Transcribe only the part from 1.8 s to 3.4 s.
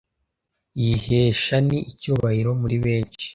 icyubahiro muri benshi.